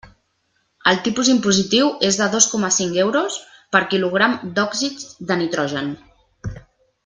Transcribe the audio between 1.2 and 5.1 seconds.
impositiu és de dos coma cinc euros per quilogram d'òxids